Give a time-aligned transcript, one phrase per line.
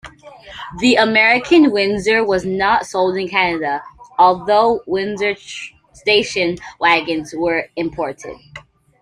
[0.79, 3.83] The American Windsor was not sold in Canada
[4.17, 5.35] although Windsor
[5.93, 8.35] station wagons were imported.